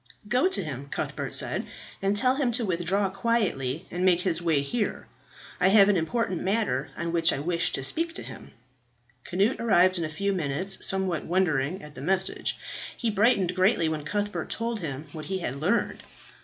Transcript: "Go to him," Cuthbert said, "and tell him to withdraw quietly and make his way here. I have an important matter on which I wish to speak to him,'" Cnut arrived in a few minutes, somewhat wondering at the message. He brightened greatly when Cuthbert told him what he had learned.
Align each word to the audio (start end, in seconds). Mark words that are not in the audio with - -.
"Go 0.27 0.47
to 0.47 0.63
him," 0.63 0.87
Cuthbert 0.89 1.31
said, 1.31 1.63
"and 2.01 2.17
tell 2.17 2.37
him 2.37 2.51
to 2.53 2.65
withdraw 2.65 3.07
quietly 3.11 3.85
and 3.91 4.03
make 4.03 4.21
his 4.21 4.41
way 4.41 4.61
here. 4.61 5.05
I 5.59 5.67
have 5.67 5.89
an 5.89 5.95
important 5.95 6.41
matter 6.41 6.89
on 6.97 7.11
which 7.11 7.31
I 7.31 7.37
wish 7.37 7.71
to 7.73 7.83
speak 7.83 8.15
to 8.15 8.23
him,'" 8.23 8.53
Cnut 9.29 9.59
arrived 9.59 9.99
in 9.99 10.03
a 10.03 10.09
few 10.09 10.33
minutes, 10.33 10.83
somewhat 10.83 11.25
wondering 11.25 11.83
at 11.83 11.93
the 11.93 12.01
message. 12.01 12.57
He 12.97 13.11
brightened 13.11 13.53
greatly 13.53 13.87
when 13.89 14.03
Cuthbert 14.03 14.49
told 14.49 14.79
him 14.79 15.05
what 15.11 15.25
he 15.25 15.37
had 15.37 15.57
learned. 15.57 16.01